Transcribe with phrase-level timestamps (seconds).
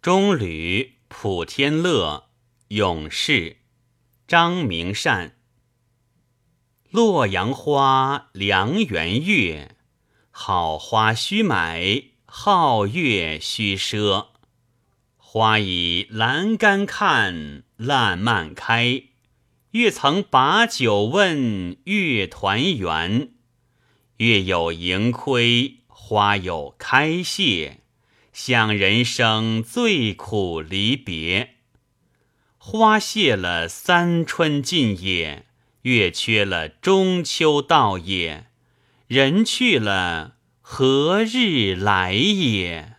[0.00, 2.28] 中吕普天乐
[2.68, 3.56] 勇士
[4.28, 5.38] 张明善。
[6.88, 9.74] 洛阳花，梁园月，
[10.30, 14.28] 好花须买，好月须赊。
[15.16, 19.02] 花以栏杆看，烂漫开。
[19.72, 23.32] 月曾把酒问，月团圆。
[24.18, 27.80] 月有盈亏，花有开谢。
[28.40, 31.56] 想人生最苦离别。
[32.56, 35.46] 花谢了三春尽也，
[35.82, 38.46] 月缺了中秋到也。
[39.08, 42.97] 人去了何日来也？